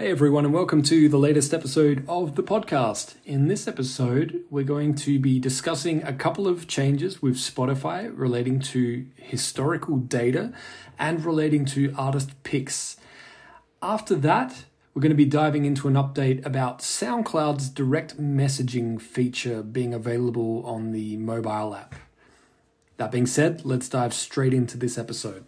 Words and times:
Hey 0.00 0.10
everyone, 0.12 0.46
and 0.46 0.54
welcome 0.54 0.80
to 0.84 1.10
the 1.10 1.18
latest 1.18 1.52
episode 1.52 2.06
of 2.08 2.34
the 2.34 2.42
podcast. 2.42 3.16
In 3.26 3.48
this 3.48 3.68
episode, 3.68 4.44
we're 4.48 4.64
going 4.64 4.94
to 4.94 5.18
be 5.18 5.38
discussing 5.38 6.02
a 6.04 6.14
couple 6.14 6.48
of 6.48 6.66
changes 6.66 7.20
with 7.20 7.36
Spotify 7.36 8.10
relating 8.10 8.60
to 8.60 9.04
historical 9.16 9.98
data 9.98 10.54
and 10.98 11.22
relating 11.22 11.66
to 11.66 11.92
artist 11.98 12.30
picks. 12.44 12.96
After 13.82 14.14
that, 14.14 14.64
we're 14.94 15.02
going 15.02 15.10
to 15.10 15.16
be 15.16 15.26
diving 15.26 15.66
into 15.66 15.86
an 15.86 15.94
update 15.94 16.46
about 16.46 16.78
SoundCloud's 16.78 17.68
direct 17.68 18.18
messaging 18.18 18.98
feature 18.98 19.62
being 19.62 19.92
available 19.92 20.64
on 20.64 20.92
the 20.92 21.18
mobile 21.18 21.74
app. 21.74 21.94
That 22.96 23.12
being 23.12 23.26
said, 23.26 23.66
let's 23.66 23.90
dive 23.90 24.14
straight 24.14 24.54
into 24.54 24.78
this 24.78 24.96
episode. 24.96 25.44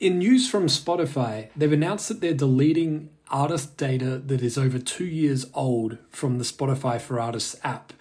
In 0.00 0.18
news 0.18 0.48
from 0.48 0.68
Spotify, 0.68 1.48
they've 1.56 1.72
announced 1.72 2.06
that 2.06 2.20
they're 2.20 2.32
deleting 2.32 3.10
artist 3.32 3.76
data 3.76 4.18
that 4.18 4.42
is 4.42 4.56
over 4.56 4.78
two 4.78 5.04
years 5.04 5.46
old 5.54 5.98
from 6.08 6.38
the 6.38 6.44
Spotify 6.44 7.00
for 7.00 7.18
Artists 7.18 7.56
app. 7.64 7.92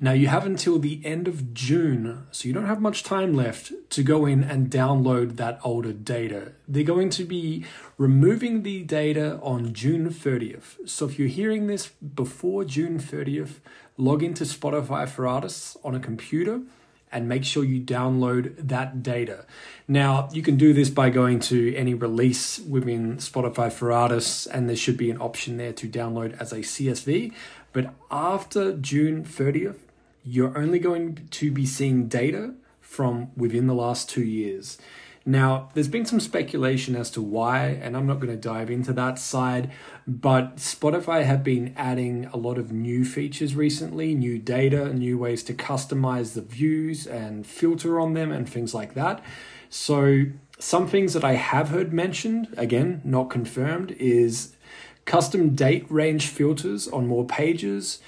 Now, 0.00 0.12
you 0.12 0.28
have 0.28 0.46
until 0.46 0.78
the 0.78 1.02
end 1.04 1.28
of 1.28 1.52
June, 1.52 2.26
so 2.30 2.48
you 2.48 2.54
don't 2.54 2.64
have 2.64 2.80
much 2.80 3.02
time 3.02 3.34
left 3.34 3.70
to 3.90 4.02
go 4.02 4.24
in 4.24 4.42
and 4.42 4.70
download 4.70 5.36
that 5.36 5.60
older 5.62 5.92
data. 5.92 6.52
They're 6.66 6.84
going 6.84 7.10
to 7.10 7.24
be 7.24 7.66
removing 7.98 8.62
the 8.62 8.82
data 8.82 9.38
on 9.42 9.74
June 9.74 10.08
30th. 10.08 10.88
So, 10.88 11.04
if 11.04 11.18
you're 11.18 11.28
hearing 11.28 11.66
this 11.66 11.88
before 11.88 12.64
June 12.64 12.98
30th, 12.98 13.60
log 13.98 14.22
into 14.22 14.44
Spotify 14.44 15.06
for 15.06 15.26
Artists 15.26 15.76
on 15.84 15.94
a 15.94 16.00
computer 16.00 16.62
and 17.12 17.28
make 17.28 17.44
sure 17.44 17.62
you 17.62 17.80
download 17.80 18.54
that 18.56 19.02
data. 19.02 19.44
Now, 19.86 20.28
you 20.32 20.42
can 20.42 20.56
do 20.56 20.72
this 20.72 20.90
by 20.90 21.10
going 21.10 21.40
to 21.40 21.74
any 21.76 21.94
release 21.94 22.58
within 22.58 23.16
Spotify 23.16 23.72
for 23.72 23.92
Artists, 23.92 24.46
and 24.46 24.68
there 24.68 24.76
should 24.76 24.96
be 24.96 25.10
an 25.10 25.20
option 25.20 25.56
there 25.56 25.72
to 25.74 25.88
download 25.88 26.40
as 26.40 26.52
a 26.52 26.58
CSV. 26.58 27.32
But 27.72 27.94
after 28.10 28.76
June 28.76 29.24
30th, 29.24 29.76
you're 30.24 30.56
only 30.56 30.78
going 30.78 31.28
to 31.30 31.50
be 31.50 31.66
seeing 31.66 32.08
data 32.08 32.54
from 32.80 33.30
within 33.36 33.66
the 33.66 33.74
last 33.74 34.08
two 34.08 34.22
years. 34.24 34.78
Now, 35.24 35.70
there's 35.74 35.88
been 35.88 36.04
some 36.04 36.20
speculation 36.20 36.96
as 36.96 37.10
to 37.12 37.22
why, 37.22 37.66
and 37.68 37.96
I'm 37.96 38.06
not 38.06 38.20
going 38.20 38.32
to 38.32 38.36
dive 38.36 38.70
into 38.70 38.92
that 38.94 39.18
side, 39.18 39.70
but 40.06 40.56
Spotify 40.56 41.24
have 41.24 41.44
been 41.44 41.74
adding 41.76 42.26
a 42.26 42.36
lot 42.36 42.58
of 42.58 42.72
new 42.72 43.04
features 43.04 43.54
recently, 43.54 44.14
new 44.14 44.38
data, 44.38 44.92
new 44.92 45.18
ways 45.18 45.44
to 45.44 45.54
customize 45.54 46.34
the 46.34 46.42
views 46.42 47.06
and 47.06 47.46
filter 47.46 48.00
on 48.00 48.14
them 48.14 48.32
and 48.32 48.48
things 48.48 48.74
like 48.74 48.94
that. 48.94 49.22
So, 49.70 50.24
some 50.58 50.86
things 50.86 51.12
that 51.14 51.24
I 51.24 51.34
have 51.34 51.68
heard 51.68 51.92
mentioned, 51.92 52.48
again, 52.56 53.00
not 53.04 53.30
confirmed, 53.30 53.92
is 53.92 54.56
custom 55.04 55.54
date 55.54 55.86
range 55.88 56.26
filters 56.26 56.88
on 56.88 57.06
more 57.06 57.26
pages, 57.26 58.00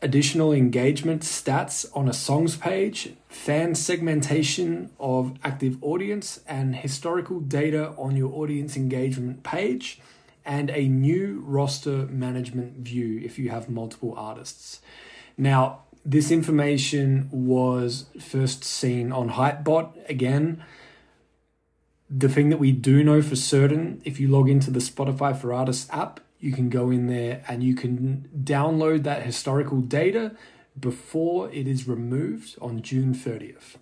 additional 0.00 0.52
engagement 0.52 1.22
stats 1.22 1.84
on 1.94 2.08
a 2.08 2.12
songs 2.12 2.56
page, 2.56 3.14
fan 3.28 3.74
segmentation 3.74 4.90
of 5.00 5.36
active 5.42 5.76
audience, 5.82 6.40
and 6.46 6.76
historical 6.76 7.40
data 7.40 7.92
on 7.96 8.16
your 8.16 8.32
audience 8.32 8.76
engagement 8.76 9.42
page, 9.42 10.00
and 10.44 10.70
a 10.70 10.88
new 10.88 11.42
roster 11.44 12.06
management 12.06 12.76
view 12.78 13.20
if 13.24 13.38
you 13.38 13.50
have 13.50 13.68
multiple 13.68 14.14
artists. 14.16 14.80
Now, 15.36 15.82
this 16.04 16.30
information 16.30 17.28
was 17.30 18.06
first 18.18 18.64
seen 18.64 19.12
on 19.12 19.30
Hypebot 19.30 20.08
again. 20.08 20.64
The 22.08 22.28
thing 22.28 22.48
that 22.48 22.58
we 22.58 22.72
do 22.72 23.04
know 23.04 23.20
for 23.20 23.36
certain, 23.36 24.00
if 24.04 24.18
you 24.18 24.28
log 24.28 24.48
into 24.48 24.70
the 24.70 24.78
Spotify 24.78 25.38
for 25.38 25.52
Artists 25.52 25.90
app, 25.92 26.20
you 26.40 26.52
can 26.52 26.68
go 26.68 26.90
in 26.90 27.06
there 27.06 27.42
and 27.48 27.62
you 27.62 27.74
can 27.74 28.28
download 28.44 29.02
that 29.02 29.22
historical 29.22 29.80
data 29.80 30.36
before 30.78 31.50
it 31.50 31.66
is 31.66 31.88
removed 31.88 32.56
on 32.60 32.82
June 32.82 33.14
30th. 33.14 33.76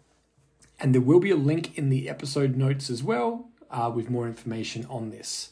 And 0.78 0.94
there 0.94 1.02
will 1.02 1.20
be 1.20 1.30
a 1.30 1.36
link 1.36 1.76
in 1.76 1.88
the 1.88 2.08
episode 2.08 2.56
notes 2.56 2.90
as 2.90 3.02
well 3.02 3.48
uh, 3.70 3.90
with 3.94 4.10
more 4.10 4.26
information 4.26 4.86
on 4.88 5.10
this. 5.10 5.50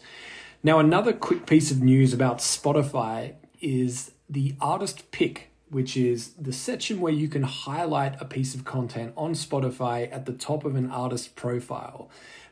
Now, 0.62 0.78
another 0.78 1.12
quick 1.12 1.46
piece 1.46 1.70
of 1.70 1.82
news 1.82 2.12
about 2.14 2.38
Spotify 2.38 3.34
is 3.60 4.12
the 4.28 4.54
artist 4.60 5.10
pick, 5.10 5.50
which 5.68 5.96
is 5.96 6.30
the 6.32 6.52
section 6.52 7.00
where 7.00 7.12
you 7.12 7.28
can 7.28 7.42
highlight 7.42 8.20
a 8.20 8.24
piece 8.24 8.54
of 8.54 8.64
content 8.64 9.12
on 9.16 9.34
Spotify 9.34 10.10
at 10.10 10.24
the 10.24 10.32
top 10.32 10.64
of 10.64 10.76
an 10.76 10.90
artist 10.90 11.36
profile. 11.36 12.08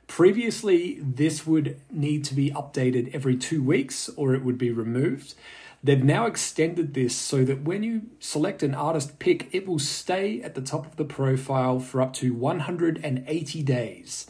Previously, 0.06 0.98
this 1.00 1.46
would 1.46 1.80
need 1.90 2.24
to 2.24 2.34
be 2.34 2.50
updated 2.50 3.14
every 3.14 3.36
two 3.36 3.62
weeks 3.62 4.10
or 4.16 4.34
it 4.34 4.44
would 4.44 4.58
be 4.58 4.70
removed. 4.70 5.34
They've 5.84 6.02
now 6.02 6.26
extended 6.26 6.94
this 6.94 7.16
so 7.16 7.44
that 7.44 7.62
when 7.62 7.82
you 7.82 8.02
select 8.20 8.62
an 8.62 8.74
artist 8.74 9.18
pick, 9.18 9.48
it 9.52 9.66
will 9.66 9.80
stay 9.80 10.40
at 10.42 10.54
the 10.54 10.60
top 10.60 10.86
of 10.86 10.96
the 10.96 11.04
profile 11.04 11.80
for 11.80 12.00
up 12.00 12.12
to 12.14 12.32
180 12.34 13.62
days. 13.62 14.26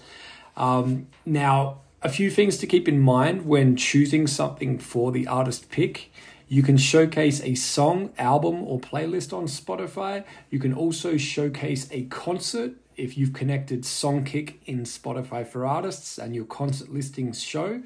Um, 0.56 1.09
now, 1.27 1.81
a 2.00 2.09
few 2.09 2.31
things 2.31 2.56
to 2.59 2.66
keep 2.66 2.89
in 2.89 3.00
mind 3.00 3.44
when 3.44 3.77
choosing 3.77 4.27
something 4.27 4.78
for 4.78 5.12
the 5.12 5.27
artist 5.27 5.71
pick. 5.71 6.10
You 6.49 6.62
can 6.62 6.77
showcase 6.77 7.41
a 7.43 7.54
song, 7.54 8.12
album, 8.19 8.62
or 8.62 8.81
playlist 8.81 9.33
on 9.33 9.44
Spotify. 9.44 10.25
You 10.50 10.59
can 10.59 10.75
also 10.75 11.16
showcase 11.16 11.87
a 11.91 12.04
concert 12.04 12.72
if 12.97 13.16
you've 13.16 13.32
connected 13.32 13.82
Songkick 13.82 14.56
in 14.66 14.80
Spotify 14.80 15.47
for 15.47 15.66
Artists 15.66 16.19
and 16.19 16.34
your 16.34 16.44
concert 16.44 16.92
listings 16.92 17.42
show. 17.42 17.82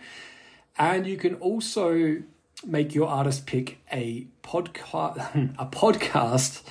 And 0.78 1.06
you 1.06 1.16
can 1.16 1.34
also 1.36 2.22
make 2.64 2.94
your 2.94 3.08
artist 3.08 3.46
pick 3.46 3.78
a 3.92 4.26
podcast 4.42 5.54
a 5.58 5.66
podcast 5.66 6.62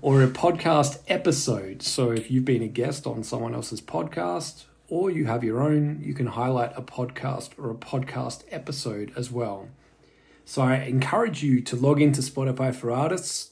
or 0.00 0.22
a 0.22 0.28
podcast 0.28 0.98
episode. 1.08 1.82
So 1.82 2.10
if 2.10 2.30
you've 2.30 2.44
been 2.44 2.62
a 2.62 2.68
guest 2.68 3.06
on 3.06 3.22
someone 3.22 3.54
else's 3.54 3.80
podcast 3.80 4.64
or 4.88 5.10
you 5.10 5.26
have 5.26 5.42
your 5.42 5.62
own, 5.62 6.00
you 6.02 6.14
can 6.14 6.26
highlight 6.26 6.72
a 6.76 6.82
podcast 6.82 7.50
or 7.58 7.70
a 7.70 7.74
podcast 7.74 8.44
episode 8.50 9.12
as 9.16 9.30
well. 9.30 9.68
So 10.44 10.62
I 10.62 10.76
encourage 10.76 11.42
you 11.42 11.62
to 11.62 11.76
log 11.76 12.02
into 12.02 12.20
Spotify 12.20 12.74
for 12.74 12.90
Artists 12.90 13.50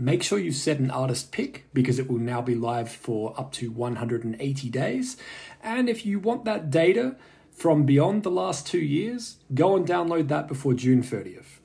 Make 0.00 0.22
sure 0.22 0.38
you 0.38 0.52
set 0.52 0.78
an 0.78 0.92
artist 0.92 1.32
pick 1.32 1.66
because 1.74 1.98
it 1.98 2.08
will 2.08 2.20
now 2.20 2.40
be 2.40 2.54
live 2.54 2.88
for 2.88 3.34
up 3.38 3.50
to 3.54 3.72
180 3.72 4.70
days. 4.70 5.16
And 5.60 5.88
if 5.88 6.06
you 6.06 6.20
want 6.20 6.44
that 6.44 6.70
data 6.70 7.16
from 7.50 7.84
beyond 7.84 8.22
the 8.22 8.30
last 8.30 8.64
two 8.64 8.78
years, 8.78 9.38
go 9.52 9.74
and 9.74 9.84
download 9.84 10.28
that 10.28 10.46
before 10.46 10.74
June 10.74 11.02
30th. 11.02 11.58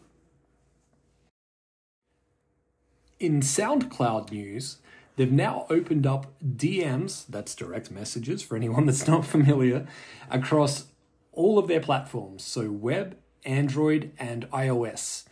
In 3.19 3.41
SoundCloud 3.41 4.31
news, 4.31 4.77
they've 5.15 5.31
now 5.31 5.67
opened 5.69 6.07
up 6.07 6.33
DMs, 6.43 7.27
that's 7.27 7.53
direct 7.53 7.91
messages 7.91 8.41
for 8.41 8.55
anyone 8.55 8.85
that's 8.87 9.07
not 9.07 9.27
familiar, 9.27 9.87
across 10.31 10.85
all 11.31 11.59
of 11.59 11.67
their 11.67 11.79
platforms, 11.79 12.43
so 12.43 12.71
web, 12.71 13.15
Android, 13.45 14.11
and 14.17 14.49
iOS. 14.49 15.25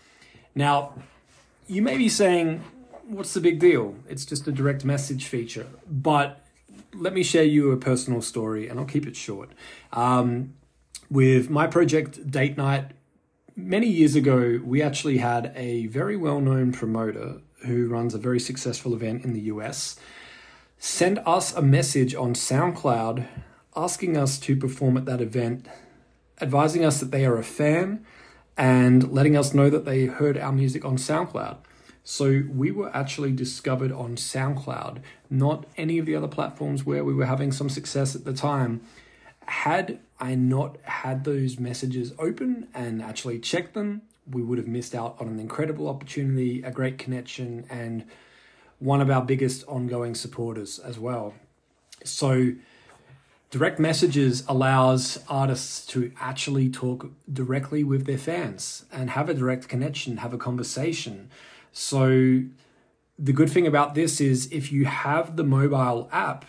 Now, 0.54 0.94
you 1.68 1.82
may 1.82 1.98
be 1.98 2.10
saying, 2.10 2.64
what's 3.12 3.34
the 3.34 3.42
big 3.42 3.60
deal? 3.60 3.96
It's 4.10 4.26
just 4.26 4.48
a 4.48 4.52
direct 4.52 4.86
message 4.86 5.26
feature. 5.26 5.68
But 5.90 6.46
let 6.94 7.14
me 7.14 7.24
share 7.24 7.44
you 7.44 7.72
a 7.72 7.78
personal 7.78 8.22
story, 8.22 8.68
and 8.68 8.80
I'll 8.80 8.86
keep 8.86 9.08
it 9.08 9.16
short. 9.16 9.52
Um, 9.94 10.54
with 11.10 11.50
my 11.50 11.68
project 11.68 12.30
Date 12.30 12.58
Night, 12.58 12.92
many 13.56 13.88
years 13.88 14.16
ago, 14.16 14.60
we 14.64 14.82
actually 14.82 15.18
had 15.18 15.52
a 15.56 15.88
very 15.88 16.18
well 16.18 16.40
known 16.40 16.72
promoter 16.72 17.42
who 17.66 17.88
runs 17.88 18.14
a 18.14 18.18
very 18.18 18.40
successful 18.40 18.94
event 18.94 19.24
in 19.24 19.34
the 19.34 19.42
US 19.42 19.98
send 20.84 21.20
us 21.28 21.54
a 21.54 21.62
message 21.62 22.16
on 22.16 22.34
SoundCloud 22.34 23.28
asking 23.76 24.18
us 24.18 24.40
to 24.40 24.56
perform 24.56 24.98
at 24.98 25.06
that 25.06 25.22
event, 25.22 25.68
advising 26.42 26.84
us 26.84 27.00
that 27.00 27.12
they 27.12 27.24
are 27.24 27.38
a 27.38 27.44
fan 27.44 28.04
and 28.58 29.12
letting 29.12 29.38
us 29.38 29.54
know 29.54 29.70
that 29.70 29.86
they 29.86 30.08
heard 30.08 30.40
our 30.40 30.52
music 30.52 30.84
on 30.84 30.98
SoundCloud. 30.98 31.58
So 32.04 32.44
we 32.50 32.72
were 32.72 32.96
actually 32.96 33.32
discovered 33.32 33.92
on 33.92 34.16
SoundCloud, 34.16 35.00
not 35.30 35.66
any 35.78 36.00
of 36.00 36.06
the 36.06 36.16
other 36.16 36.28
platforms 36.28 36.86
where 36.86 37.04
we 37.04 37.14
were 37.14 37.26
having 37.26 37.52
some 37.52 37.70
success 37.70 38.16
at 38.16 38.26
the 38.26 38.34
time. 38.34 38.82
Had 39.46 40.00
I 40.20 40.36
not 40.36 40.78
had 40.84 41.24
those 41.24 41.60
messages 41.60 42.14
open 42.18 42.68
and 42.74 43.02
actually 43.02 43.40
checked 43.40 43.74
them, 43.74 44.02
we 44.30 44.42
would 44.42 44.58
have 44.58 44.68
missed 44.68 44.96
out 44.96 45.16
on 45.20 45.28
an 45.28 45.40
incredible 45.40 45.88
opportunity, 45.88 46.64
a 46.64 46.72
great 46.72 46.98
connection, 46.98 47.66
and 47.70 48.06
one 48.80 49.02
of 49.02 49.10
our 49.10 49.22
biggest 49.22 49.64
ongoing 49.68 50.16
supporters 50.16 50.80
as 50.80 50.98
well. 50.98 51.34
So, 52.04 52.54
direct 53.52 53.80
messages 53.80 54.44
allows 54.48 55.20
artists 55.28 55.86
to 55.88 56.12
actually 56.20 56.70
talk 56.70 57.12
directly 57.32 57.84
with 57.84 58.06
their 58.06 58.18
fans 58.18 58.86
and 58.92 59.12
have 59.12 59.30
a 59.30 59.34
direct 59.34 59.68
connection, 59.68 60.18
have 60.18 60.34
a 60.34 60.38
conversation. 60.38 61.30
So 61.72 62.44
the 63.18 63.34
good 63.34 63.50
thing 63.50 63.68
about 63.68 63.96
this 63.96 64.20
is 64.20 64.52
if 64.52 64.72
you 64.72 64.86
have 64.86 65.36
the 65.36 65.44
mobile 65.44 66.10
app, 66.12 66.46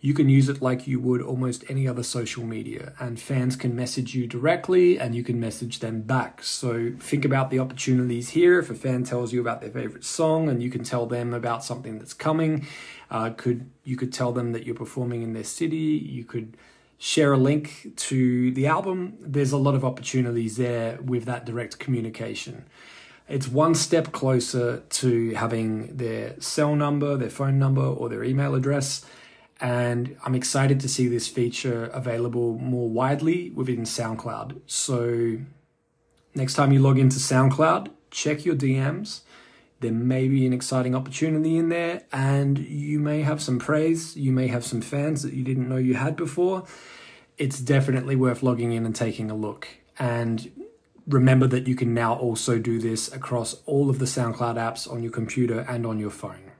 you 0.00 0.14
can 0.14 0.28
use 0.28 0.48
it 0.48 0.62
like 0.62 0.86
you 0.86 1.00
would 1.00 1.20
almost 1.20 1.64
any 1.68 1.88
other 1.88 2.04
social 2.04 2.44
media. 2.44 2.92
And 3.00 3.18
fans 3.18 3.56
can 3.56 3.74
message 3.74 4.14
you 4.14 4.28
directly 4.28 4.98
and 4.98 5.14
you 5.14 5.24
can 5.24 5.40
message 5.40 5.80
them 5.80 6.02
back. 6.02 6.42
So 6.42 6.92
think 7.00 7.24
about 7.24 7.50
the 7.50 7.58
opportunities 7.58 8.30
here. 8.30 8.60
If 8.60 8.70
a 8.70 8.74
fan 8.74 9.02
tells 9.02 9.32
you 9.32 9.40
about 9.40 9.60
their 9.60 9.70
favorite 9.70 10.04
song 10.04 10.48
and 10.48 10.62
you 10.62 10.70
can 10.70 10.84
tell 10.84 11.06
them 11.06 11.34
about 11.34 11.64
something 11.64 11.98
that's 11.98 12.14
coming, 12.14 12.66
uh, 13.10 13.30
could 13.30 13.70
you 13.82 13.96
could 13.96 14.12
tell 14.12 14.32
them 14.32 14.52
that 14.52 14.64
you're 14.64 14.74
performing 14.74 15.22
in 15.22 15.32
their 15.32 15.44
city. 15.44 15.76
You 15.76 16.24
could 16.24 16.56
share 16.98 17.32
a 17.32 17.38
link 17.38 17.92
to 17.96 18.52
the 18.52 18.66
album. 18.66 19.16
There's 19.20 19.52
a 19.52 19.56
lot 19.56 19.74
of 19.74 19.84
opportunities 19.84 20.56
there 20.56 20.98
with 21.02 21.24
that 21.24 21.44
direct 21.44 21.80
communication. 21.80 22.66
It's 23.28 23.48
one 23.48 23.74
step 23.74 24.12
closer 24.12 24.82
to 24.88 25.34
having 25.34 25.96
their 25.96 26.40
cell 26.40 26.74
number, 26.74 27.16
their 27.16 27.30
phone 27.30 27.58
number, 27.58 27.82
or 27.82 28.08
their 28.08 28.24
email 28.24 28.54
address 28.54 29.04
and 29.60 30.16
I'm 30.24 30.34
excited 30.34 30.80
to 30.80 30.88
see 30.88 31.08
this 31.08 31.26
feature 31.26 31.86
available 31.86 32.58
more 32.58 32.88
widely 32.88 33.50
within 33.50 33.82
SoundCloud. 33.82 34.60
So, 34.66 35.38
next 36.34 36.54
time 36.54 36.72
you 36.72 36.78
log 36.78 36.98
into 36.98 37.16
SoundCloud, 37.16 37.88
check 38.10 38.44
your 38.44 38.54
DMs. 38.54 39.22
There 39.80 39.92
may 39.92 40.28
be 40.28 40.46
an 40.46 40.52
exciting 40.52 40.94
opportunity 40.94 41.56
in 41.56 41.68
there, 41.70 42.02
and 42.12 42.58
you 42.58 43.00
may 43.00 43.22
have 43.22 43.40
some 43.42 43.58
praise. 43.58 44.16
You 44.16 44.32
may 44.32 44.46
have 44.48 44.64
some 44.64 44.80
fans 44.80 45.22
that 45.22 45.32
you 45.32 45.42
didn't 45.42 45.68
know 45.68 45.76
you 45.76 45.94
had 45.94 46.14
before. 46.14 46.64
It's 47.36 47.60
definitely 47.60 48.16
worth 48.16 48.42
logging 48.42 48.72
in 48.72 48.86
and 48.86 48.94
taking 48.94 49.30
a 49.30 49.36
look. 49.36 49.68
And 49.98 50.50
remember 51.08 51.46
that 51.46 51.66
you 51.66 51.74
can 51.74 51.94
now 51.94 52.14
also 52.14 52.58
do 52.58 52.78
this 52.78 53.12
across 53.12 53.56
all 53.64 53.88
of 53.88 53.98
the 53.98 54.04
SoundCloud 54.04 54.56
apps 54.56 54.90
on 54.90 55.02
your 55.02 55.12
computer 55.12 55.60
and 55.68 55.86
on 55.86 55.98
your 55.98 56.10
phone. 56.10 56.52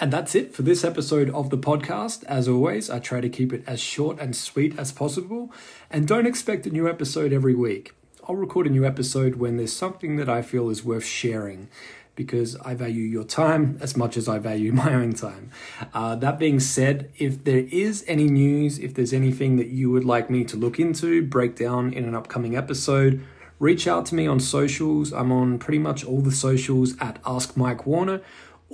And 0.00 0.12
that's 0.12 0.34
it 0.34 0.52
for 0.52 0.62
this 0.62 0.84
episode 0.84 1.30
of 1.30 1.50
the 1.50 1.56
podcast. 1.56 2.24
As 2.24 2.48
always, 2.48 2.90
I 2.90 2.98
try 2.98 3.20
to 3.20 3.28
keep 3.28 3.52
it 3.52 3.62
as 3.66 3.80
short 3.80 4.18
and 4.18 4.34
sweet 4.34 4.76
as 4.78 4.90
possible, 4.90 5.52
and 5.90 6.06
don't 6.06 6.26
expect 6.26 6.66
a 6.66 6.70
new 6.70 6.88
episode 6.88 7.32
every 7.32 7.54
week. 7.54 7.94
I'll 8.28 8.34
record 8.34 8.66
a 8.66 8.70
new 8.70 8.84
episode 8.84 9.36
when 9.36 9.56
there's 9.56 9.72
something 9.72 10.16
that 10.16 10.28
I 10.28 10.42
feel 10.42 10.68
is 10.68 10.84
worth 10.84 11.04
sharing 11.04 11.68
because 12.14 12.56
I 12.56 12.74
value 12.74 13.02
your 13.02 13.24
time 13.24 13.78
as 13.80 13.96
much 13.96 14.16
as 14.16 14.28
I 14.28 14.38
value 14.38 14.72
my 14.84 14.94
own 14.94 15.12
time. 15.12 15.50
Uh, 15.92 16.16
that 16.16 16.38
being 16.38 16.60
said, 16.60 17.10
if 17.18 17.44
there 17.44 17.66
is 17.70 18.04
any 18.06 18.28
news, 18.28 18.78
if 18.78 18.94
there's 18.94 19.12
anything 19.12 19.56
that 19.56 19.68
you 19.68 19.90
would 19.90 20.04
like 20.04 20.30
me 20.30 20.44
to 20.44 20.56
look 20.56 20.78
into, 20.78 21.26
break 21.26 21.56
down 21.56 21.92
in 21.92 22.04
an 22.04 22.14
upcoming 22.14 22.56
episode, 22.56 23.24
reach 23.58 23.86
out 23.86 24.06
to 24.06 24.14
me 24.14 24.26
on 24.26 24.40
socials. 24.40 25.12
I'm 25.12 25.32
on 25.32 25.58
pretty 25.58 25.78
much 25.78 26.04
all 26.04 26.20
the 26.20 26.32
socials 26.32 26.94
at 27.00 27.18
Ask 27.24 27.56
Mike 27.56 27.86
Warner 27.86 28.20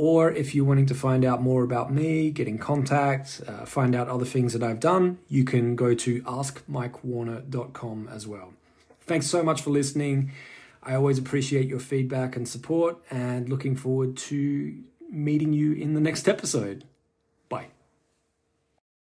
or 0.00 0.32
if 0.32 0.54
you're 0.54 0.64
wanting 0.64 0.87
to 0.87 0.94
find 0.94 1.26
out 1.26 1.42
more 1.42 1.62
about 1.62 1.92
me, 1.92 2.31
get 2.31 2.48
in 2.48 2.56
contact, 2.56 3.42
uh, 3.46 3.66
find 3.66 3.94
out 3.94 4.08
other 4.08 4.25
things 4.25 4.54
that 4.54 4.62
I've 4.62 4.81
done, 4.81 5.19
you 5.28 5.44
can 5.44 5.76
go 5.76 5.94
to 5.94 6.22
askmikewarner.com 6.22 8.08
as 8.10 8.26
well. 8.26 8.54
Thanks 9.02 9.26
so 9.26 9.42
much 9.42 9.60
for 9.60 9.69
listening. 9.69 10.32
I 10.82 10.94
always 10.94 11.18
appreciate 11.18 11.66
your 11.66 11.78
feedback 11.78 12.36
and 12.36 12.48
support, 12.48 13.02
and 13.10 13.48
looking 13.48 13.76
forward 13.76 14.16
to 14.16 14.82
meeting 15.10 15.52
you 15.52 15.72
in 15.72 15.94
the 15.94 16.00
next 16.00 16.28
episode. 16.28 16.84